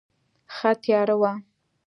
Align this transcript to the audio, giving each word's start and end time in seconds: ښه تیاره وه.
ښه 0.55 0.71
تیاره 0.83 1.15
وه. 1.21 1.31